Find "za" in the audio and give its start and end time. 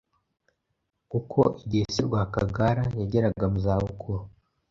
3.65-3.73